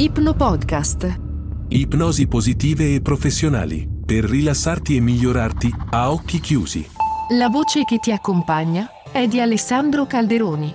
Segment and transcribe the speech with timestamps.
[0.00, 1.20] Ipno Podcast.
[1.68, 6.88] Ipnosi positive e professionali per rilassarti e migliorarti a occhi chiusi.
[7.36, 10.72] La voce che ti accompagna è di Alessandro Calderoni.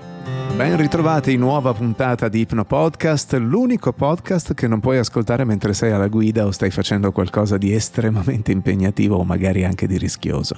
[0.55, 5.73] Ben ritrovati in nuova puntata di Ipno Podcast, l'unico podcast che non puoi ascoltare mentre
[5.73, 10.55] sei alla guida o stai facendo qualcosa di estremamente impegnativo o magari anche di rischioso.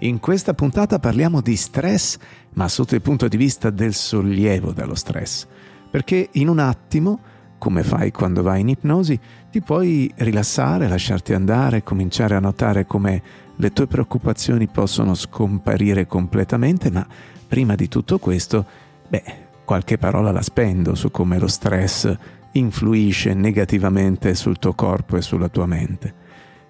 [0.00, 2.18] In questa puntata parliamo di stress,
[2.52, 5.46] ma sotto il punto di vista del sollievo dallo stress,
[5.90, 7.32] perché in un attimo
[7.64, 9.18] come fai quando vai in ipnosi,
[9.50, 13.22] ti puoi rilassare, lasciarti andare, cominciare a notare come
[13.56, 17.06] le tue preoccupazioni possono scomparire completamente, ma
[17.48, 18.66] prima di tutto questo,
[19.08, 19.22] beh,
[19.64, 22.14] qualche parola la spendo su come lo stress
[22.52, 26.14] influisce negativamente sul tuo corpo e sulla tua mente.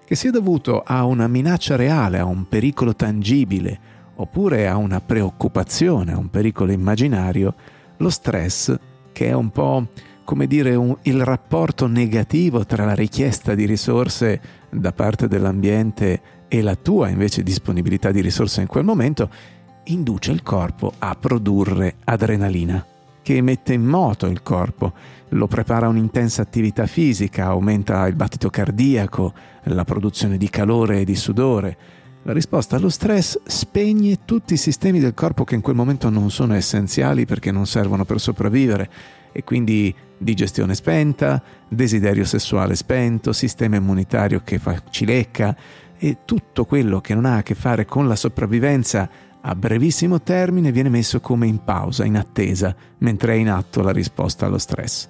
[0.05, 3.79] Che sia dovuto a una minaccia reale, a un pericolo tangibile,
[4.15, 7.53] oppure a una preoccupazione, a un pericolo immaginario,
[7.97, 8.73] lo stress,
[9.11, 9.87] che è un po'
[10.25, 16.61] come dire, un, il rapporto negativo tra la richiesta di risorse da parte dell'ambiente e
[16.61, 19.29] la tua invece disponibilità di risorse in quel momento,
[19.85, 22.85] induce il corpo a produrre adrenalina,
[23.21, 24.93] che mette in moto il corpo,
[25.29, 31.05] lo prepara a un'intensa attività fisica, aumenta il battito cardiaco, la produzione di calore e
[31.05, 31.77] di sudore.
[32.27, 36.31] La risposta allo stress spegne tutti i sistemi del corpo che in quel momento non
[36.31, 38.89] sono essenziali perché non servono per sopravvivere
[39.31, 45.55] e quindi digestione spenta, desiderio sessuale spento, sistema immunitario che fa cilecca
[45.99, 49.07] e tutto quello che non ha a che fare con la sopravvivenza
[49.41, 53.91] a brevissimo termine viene messo come in pausa, in attesa, mentre è in atto la
[53.91, 55.07] risposta allo stress.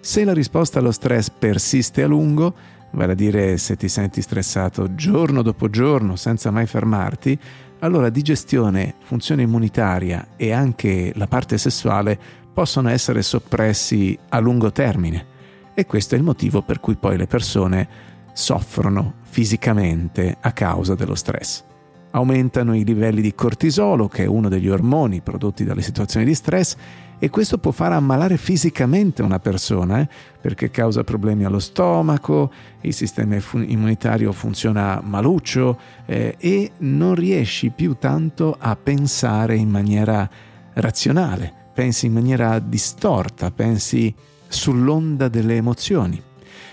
[0.00, 2.54] Se la risposta allo stress persiste a lungo,
[2.96, 7.38] vale a dire se ti senti stressato giorno dopo giorno senza mai fermarti,
[7.80, 12.18] allora digestione, funzione immunitaria e anche la parte sessuale
[12.52, 15.34] possono essere soppressi a lungo termine
[15.74, 17.88] e questo è il motivo per cui poi le persone
[18.32, 21.75] soffrono fisicamente a causa dello stress.
[22.16, 26.76] Aumentano i livelli di cortisolo, che è uno degli ormoni prodotti dalle situazioni di stress,
[27.18, 30.08] e questo può far ammalare fisicamente una persona eh,
[30.40, 32.50] perché causa problemi allo stomaco,
[32.80, 40.28] il sistema immunitario funziona maluccio eh, e non riesci più tanto a pensare in maniera
[40.74, 44.14] razionale pensi in maniera distorta, pensi
[44.48, 46.18] sull'onda delle emozioni.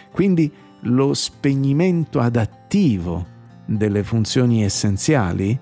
[0.10, 0.50] Quindi
[0.84, 3.33] lo spegnimento adattivo
[3.66, 5.60] delle funzioni essenziali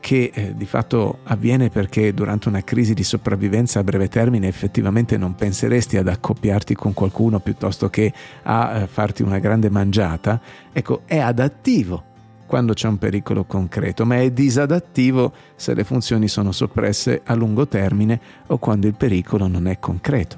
[0.00, 5.16] che eh, di fatto avviene perché durante una crisi di sopravvivenza a breve termine effettivamente
[5.16, 8.12] non penseresti ad accoppiarti con qualcuno piuttosto che
[8.42, 10.40] a eh, farti una grande mangiata,
[10.72, 12.12] ecco, è adattivo
[12.46, 17.66] quando c'è un pericolo concreto, ma è disadattivo se le funzioni sono soppresse a lungo
[17.66, 20.36] termine o quando il pericolo non è concreto.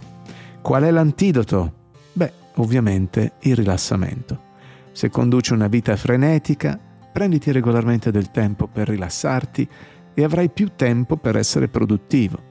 [0.62, 1.72] Qual è l'antidoto?
[2.12, 4.44] Beh, ovviamente il rilassamento.
[4.92, 6.78] Se conduci una vita frenetica,
[7.16, 9.66] prenditi regolarmente del tempo per rilassarti
[10.12, 12.42] e avrai più tempo per essere produttivo.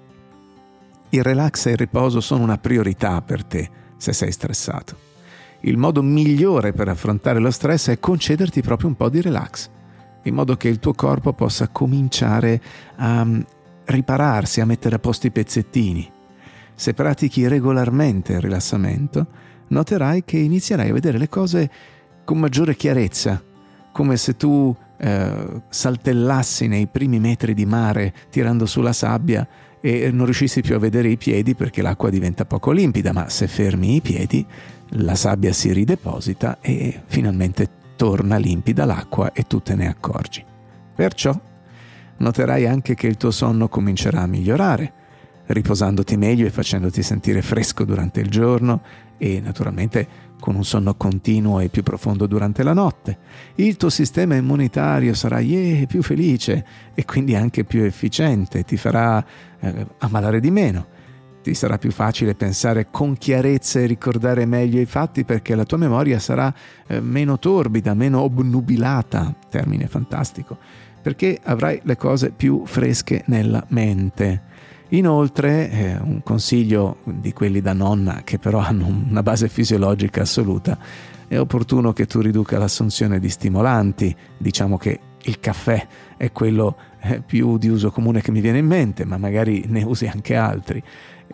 [1.09, 5.05] Il relax e il riposo sono una priorità per te se sei stressato
[5.65, 9.69] il modo migliore per affrontare lo stress è concederti proprio un po' di relax,
[10.23, 12.61] in modo che il tuo corpo possa cominciare
[12.97, 13.41] a mm,
[13.85, 16.11] ripararsi, a mettere a posto i pezzettini.
[16.75, 19.25] Se pratichi regolarmente il rilassamento,
[19.69, 21.71] noterai che inizierai a vedere le cose
[22.23, 23.41] con maggiore chiarezza,
[23.95, 29.47] come se tu eh, saltellassi nei primi metri di mare tirando sulla sabbia
[29.79, 33.47] e non riuscissi più a vedere i piedi perché l'acqua diventa poco limpida, ma se
[33.47, 34.45] fermi i piedi
[34.97, 40.43] la sabbia si rideposita e finalmente torna limpida l'acqua e tu te ne accorgi.
[40.93, 41.33] Perciò
[42.17, 44.91] noterai anche che il tuo sonno comincerà a migliorare,
[45.45, 48.81] riposandoti meglio e facendoti sentire fresco durante il giorno
[49.17, 53.17] e naturalmente con un sonno continuo e più profondo durante la notte.
[53.55, 59.23] Il tuo sistema immunitario sarà yeah, più felice e quindi anche più efficiente, ti farà
[59.59, 60.93] eh, ammalare di meno
[61.45, 65.77] ti sarà più facile pensare con chiarezza e ricordare meglio i fatti perché la tua
[65.77, 66.51] memoria sarà
[66.87, 70.57] eh, meno torbida, meno obnubilata, termine fantastico,
[71.03, 74.41] perché avrai le cose più fresche nella mente.
[74.95, 80.77] Inoltre, eh, un consiglio di quelli da nonna che però hanno una base fisiologica assoluta,
[81.27, 87.19] è opportuno che tu riduca l'assunzione di stimolanti, diciamo che il caffè è quello eh,
[87.21, 90.81] più di uso comune che mi viene in mente, ma magari ne usi anche altri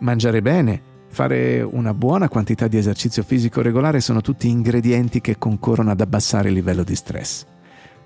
[0.00, 5.92] mangiare bene, fare una buona quantità di esercizio fisico regolare sono tutti ingredienti che concorrono
[5.92, 7.44] ad abbassare il livello di stress.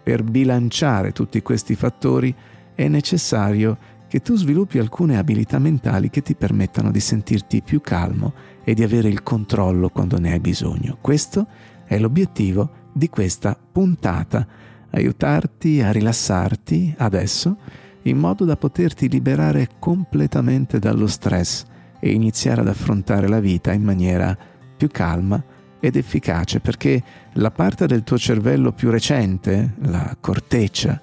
[0.03, 2.35] Per bilanciare tutti questi fattori
[2.75, 8.33] è necessario che tu sviluppi alcune abilità mentali che ti permettano di sentirti più calmo
[8.65, 10.99] e di avere il controllo quando ne hai bisogno.
[11.01, 11.47] Questo
[11.85, 14.47] è l'obiettivo di questa puntata,
[14.91, 17.57] aiutarti a rilassarti adesso
[18.03, 21.65] in modo da poterti liberare completamente dallo stress
[21.99, 24.37] e iniziare ad affrontare la vita in maniera
[24.77, 25.43] più calma
[25.81, 27.03] ed efficace, perché
[27.35, 31.01] la parte del tuo cervello più recente, la corteccia,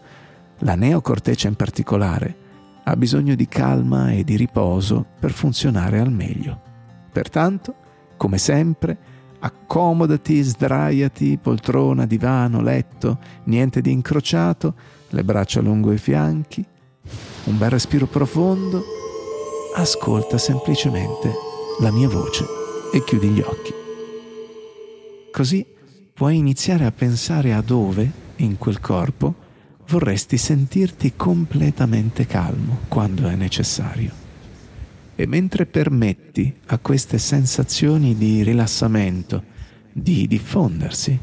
[0.59, 2.37] la neocorteccia in particolare,
[2.83, 6.61] ha bisogno di calma e di riposo per funzionare al meglio.
[7.11, 7.75] Pertanto,
[8.17, 8.97] come sempre,
[9.39, 14.75] accomodati, sdraiati, poltrona, divano, letto, niente di incrociato,
[15.09, 16.65] le braccia lungo i fianchi,
[17.45, 18.83] un bel respiro profondo,
[19.75, 21.31] ascolta semplicemente
[21.81, 22.45] la mia voce
[22.93, 23.73] e chiudi gli occhi.
[25.31, 25.65] Così
[26.13, 29.35] puoi iniziare a pensare a dove, in quel corpo,
[29.93, 34.11] vorresti sentirti completamente calmo quando è necessario.
[35.13, 39.43] E mentre permetti a queste sensazioni di rilassamento
[39.91, 41.15] di diffondersi,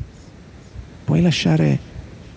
[1.05, 1.79] puoi lasciare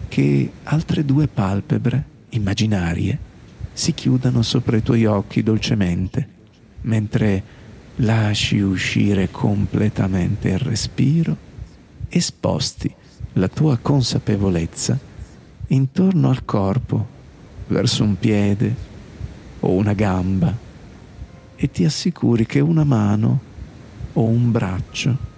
[0.08, 3.32] che altre due palpebre immaginarie
[3.72, 6.28] si chiudano sopra i tuoi occhi dolcemente,
[6.82, 7.44] mentre
[7.98, 11.38] lasci uscire completamente il respiro
[12.10, 12.92] e sposti
[13.34, 15.12] la tua consapevolezza
[15.74, 17.06] intorno al corpo,
[17.68, 18.76] verso un piede
[19.60, 20.56] o una gamba,
[21.56, 23.40] e ti assicuri che una mano
[24.14, 25.32] o un braccio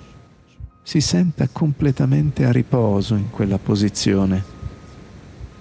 [0.81, 4.53] si senta completamente a riposo in quella posizione.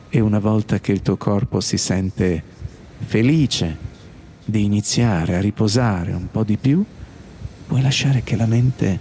[0.08, 2.42] E una volta che il tuo corpo si sente
[2.98, 3.76] felice
[4.44, 6.84] di iniziare a riposare un po' di più,
[7.66, 8.98] puoi lasciare che la mente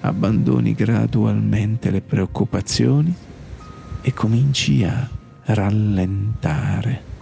[0.00, 3.14] abbandoni gradualmente le preoccupazioni
[4.00, 5.08] e cominci a
[5.46, 7.12] rallentare.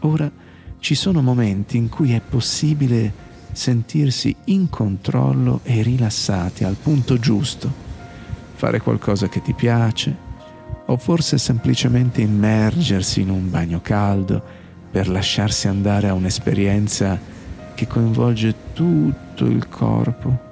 [0.00, 0.30] Ora
[0.78, 7.70] ci sono momenti in cui è possibile sentirsi in controllo e rilassati al punto giusto,
[8.54, 10.30] fare qualcosa che ti piace
[10.86, 14.42] o forse semplicemente immergersi in un bagno caldo
[14.90, 17.18] per lasciarsi andare a un'esperienza
[17.74, 20.50] che coinvolge tutto il corpo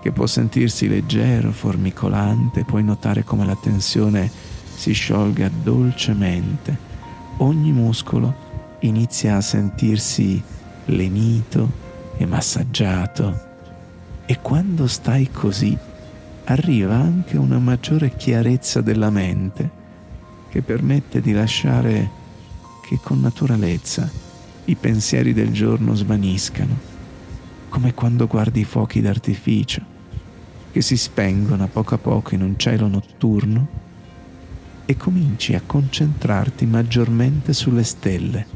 [0.00, 4.30] che può sentirsi leggero, formicolante, puoi notare come la tensione
[4.74, 6.76] si sciolga dolcemente.
[7.38, 8.44] Ogni muscolo
[8.80, 10.42] inizia a sentirsi
[10.86, 11.84] lenito
[12.16, 13.44] e massaggiato
[14.26, 15.76] e quando stai così
[16.44, 19.84] arriva anche una maggiore chiarezza della mente
[20.48, 22.10] che permette di lasciare
[22.82, 24.08] che con naturalezza
[24.66, 26.94] i pensieri del giorno svaniscano,
[27.76, 29.82] come quando guardi i fuochi d'artificio
[30.72, 33.68] che si spengono a poco a poco in un cielo notturno
[34.86, 38.46] e cominci a concentrarti maggiormente sulle stelle.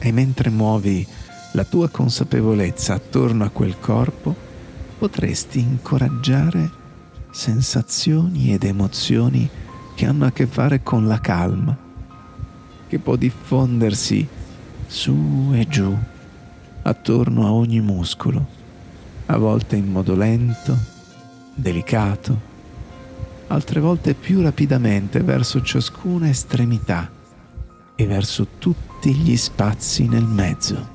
[0.00, 1.06] E mentre muovi
[1.52, 4.34] la tua consapevolezza attorno a quel corpo,
[4.98, 6.68] potresti incoraggiare
[7.30, 9.48] sensazioni ed emozioni
[9.94, 11.78] che hanno a che fare con la calma,
[12.88, 14.40] che può diffondersi
[14.92, 15.96] su e giù
[16.82, 18.46] attorno a ogni muscolo
[19.24, 20.76] a volte in modo lento,
[21.54, 22.38] delicato,
[23.46, 27.10] altre volte più rapidamente verso ciascuna estremità
[27.94, 30.90] e verso tutti gli spazi nel mezzo.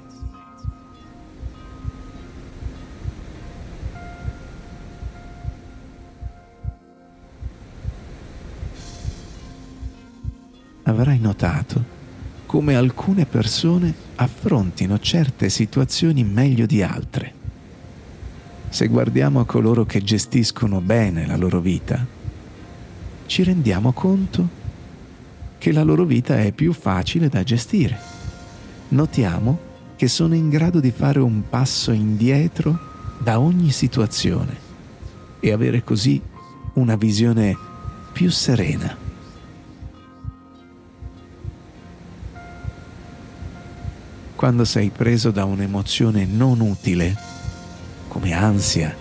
[10.84, 11.97] Avrai notato
[12.48, 17.38] come alcune persone affrontino certe situazioni meglio di altre
[18.70, 22.06] se guardiamo a coloro che gestiscono bene la loro vita,
[23.26, 24.48] ci rendiamo conto
[25.58, 27.98] che la loro vita è più facile da gestire.
[28.90, 29.58] Notiamo
[29.96, 32.78] che sono in grado di fare un passo indietro
[33.20, 34.66] da ogni situazione
[35.40, 36.22] e avere così
[36.74, 37.58] una visione
[38.12, 39.07] più serena.
[44.48, 47.14] Quando sei preso da un'emozione non utile,
[48.08, 48.96] come ansia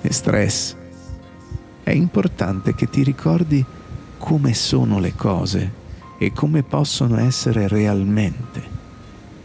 [0.00, 0.76] e stress,
[1.82, 3.64] è importante che ti ricordi
[4.18, 5.72] come sono le cose
[6.16, 8.62] e come possono essere realmente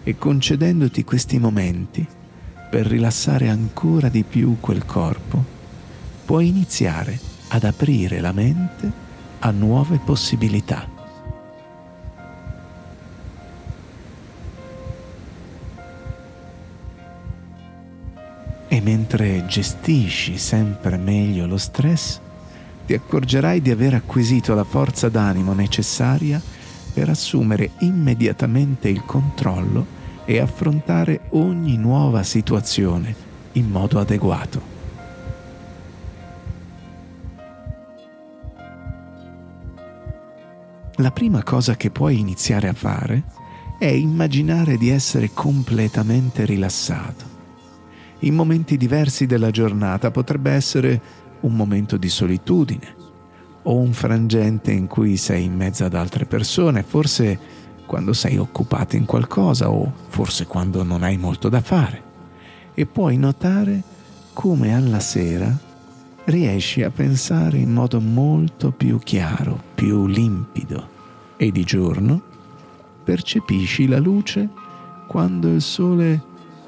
[0.03, 2.06] e concedendoti questi momenti
[2.70, 5.44] per rilassare ancora di più quel corpo,
[6.25, 8.91] puoi iniziare ad aprire la mente
[9.39, 10.99] a nuove possibilità.
[18.89, 22.19] Mentre gestisci sempre meglio lo stress,
[22.88, 26.41] ti accorgerai di aver acquisito la forza d'animo necessaria
[26.91, 33.13] per assumere immediatamente il controllo e affrontare ogni nuova situazione
[33.53, 34.77] in modo adeguato.
[40.96, 43.24] La prima cosa che puoi iniziare a fare
[43.77, 47.38] è immaginare di essere completamente rilassato.
[48.20, 51.02] In momenti diversi della giornata potrebbe essere
[51.42, 52.96] un momento di solitudine
[53.64, 57.40] o un frangente in cui sei in mezzo ad altre persone, forse
[57.86, 62.04] quando sei occupato in qualcosa o forse quando non hai molto da fare.
[62.74, 63.82] E puoi notare
[64.34, 65.58] come alla sera
[66.26, 70.98] riesci a pensare in modo molto più chiaro, più limpido
[71.38, 72.22] e di giorno
[73.04, 74.50] percepisci la luce
[75.08, 76.22] quando il sole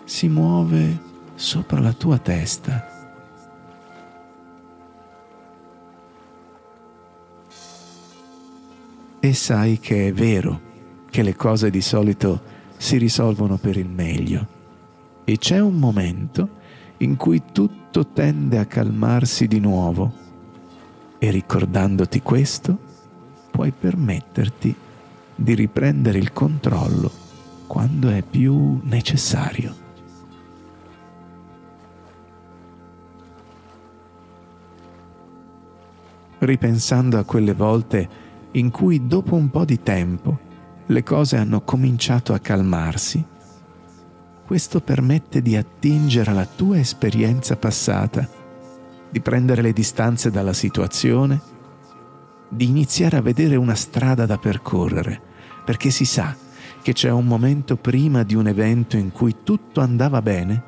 [0.05, 1.09] si muove
[1.41, 2.87] sopra la tua testa.
[9.19, 10.61] E sai che è vero
[11.09, 12.41] che le cose di solito
[12.77, 14.47] si risolvono per il meglio.
[15.23, 16.59] E c'è un momento
[16.97, 20.13] in cui tutto tende a calmarsi di nuovo
[21.17, 22.77] e ricordandoti questo
[23.49, 24.75] puoi permetterti
[25.35, 27.11] di riprendere il controllo
[27.65, 29.80] quando è più necessario.
[36.41, 38.09] Ripensando a quelle volte
[38.53, 40.39] in cui dopo un po' di tempo
[40.87, 43.23] le cose hanno cominciato a calmarsi,
[44.43, 48.27] questo permette di attingere alla tua esperienza passata,
[49.11, 51.39] di prendere le distanze dalla situazione,
[52.49, 55.21] di iniziare a vedere una strada da percorrere,
[55.63, 56.35] perché si sa
[56.81, 60.63] che c'è un momento prima di un evento in cui tutto andava bene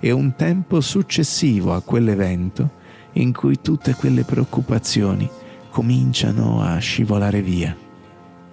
[0.00, 2.80] e un tempo successivo a quell'evento
[3.14, 5.28] in cui tutte quelle preoccupazioni
[5.70, 7.76] cominciano a scivolare via.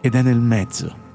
[0.02, 1.08] Ed è nel mezzo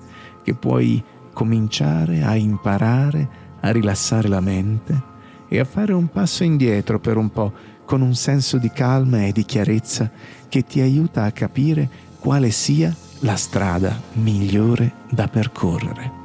[0.42, 5.12] che puoi cominciare a imparare a rilassare la mente
[5.48, 7.52] e a fare un passo indietro per un po'
[7.84, 10.10] con un senso di calma e di chiarezza
[10.48, 16.23] che ti aiuta a capire quale sia la strada migliore da percorrere.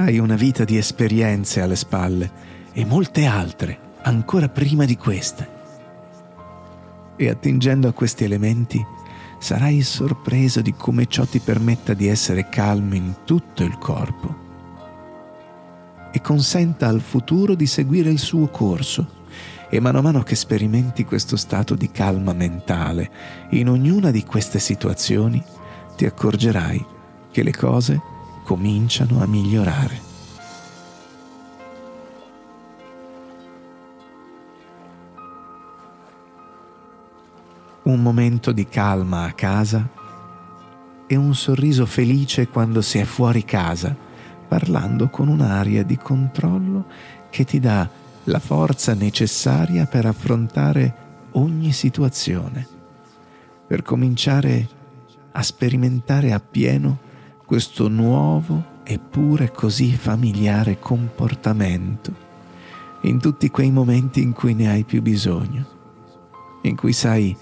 [0.00, 2.30] Hai una vita di esperienze alle spalle
[2.72, 5.48] e molte altre ancora prima di queste.
[7.16, 8.80] E attingendo a questi elementi
[9.40, 14.36] sarai sorpreso di come ciò ti permetta di essere calmo in tutto il corpo
[16.12, 19.24] e consenta al futuro di seguire il suo corso.
[19.68, 23.10] E mano a mano che sperimenti questo stato di calma mentale
[23.50, 25.42] in ognuna di queste situazioni,
[25.96, 26.86] ti accorgerai
[27.32, 28.16] che le cose
[28.48, 30.06] cominciano a migliorare.
[37.82, 39.88] un momento di calma a casa
[41.06, 43.96] e un sorriso felice quando si è fuori casa,
[44.46, 46.84] parlando con un'aria di controllo
[47.30, 47.88] che ti dà
[48.24, 50.94] la forza necessaria per affrontare
[51.32, 52.66] ogni situazione,
[53.66, 54.68] per cominciare
[55.32, 57.07] a sperimentare appieno
[57.48, 62.12] questo nuovo eppure così familiare comportamento
[63.04, 65.66] in tutti quei momenti in cui ne hai più bisogno,
[66.64, 67.34] in cui sai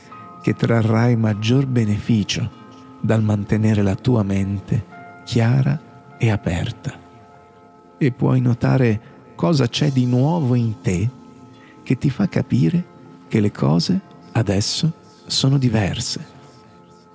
[0.42, 2.48] che trarrai maggior beneficio
[3.00, 6.96] dal mantenere la tua mente chiara e aperta.
[7.98, 9.00] E puoi notare
[9.34, 11.10] cosa c'è di nuovo in te
[11.82, 12.86] che ti fa capire
[13.26, 14.92] che le cose adesso
[15.26, 16.24] sono diverse.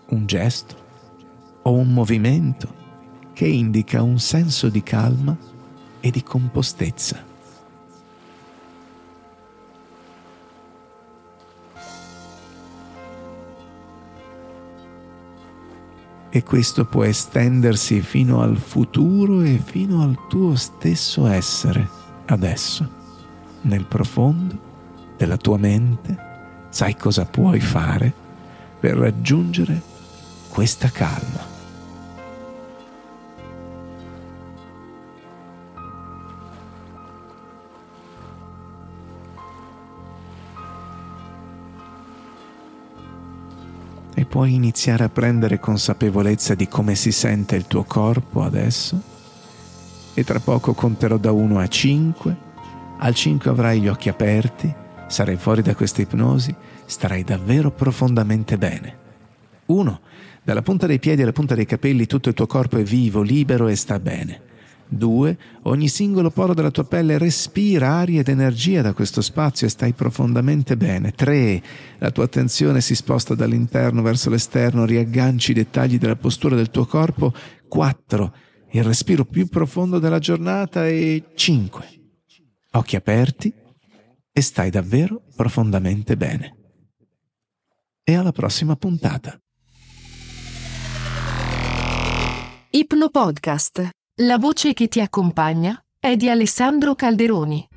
[0.09, 0.75] Un gesto
[1.61, 2.79] o un movimento
[3.41, 5.35] che indica un senso di calma
[5.99, 7.25] e di compostezza.
[16.33, 21.89] e questo può estendersi fino al futuro e fino al tuo stesso essere
[22.27, 22.89] adesso,
[23.63, 24.57] nel profondo
[25.17, 28.13] della tua mente, sai cosa puoi fare
[28.79, 29.81] per raggiungere
[30.47, 31.50] questa calma.
[44.13, 49.11] E puoi iniziare a prendere consapevolezza di come si sente il tuo corpo adesso
[50.13, 52.35] e tra poco conterò da 1 a 5.
[52.99, 54.73] Al 5 avrai gli occhi aperti,
[55.07, 56.53] sarai fuori da questa ipnosi,
[56.85, 58.97] starai davvero profondamente bene.
[59.67, 59.99] 1.
[60.43, 63.67] Dalla punta dei piedi alla punta dei capelli tutto il tuo corpo è vivo, libero
[63.67, 64.49] e sta bene.
[64.91, 65.37] 2.
[65.63, 69.93] Ogni singolo poro della tua pelle respira aria ed energia da questo spazio e stai
[69.93, 71.11] profondamente bene.
[71.11, 71.63] 3.
[71.99, 76.85] La tua attenzione si sposta dall'interno verso l'esterno, riagganci i dettagli della postura del tuo
[76.85, 77.33] corpo.
[77.67, 78.35] 4.
[78.71, 81.85] Il respiro più profondo della giornata e 5.
[82.73, 83.53] Occhi aperti
[84.31, 86.55] e stai davvero profondamente bene.
[88.03, 89.37] E alla prossima puntata.
[92.73, 93.89] Ipno Podcast.
[94.23, 97.67] La voce che ti accompagna è di Alessandro Calderoni.